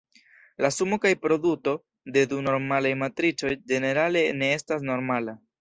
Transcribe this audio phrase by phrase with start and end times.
[0.65, 1.73] La sumo kaj produto
[2.17, 5.41] de du normalaj matricoj ĝenerale ne estas normala.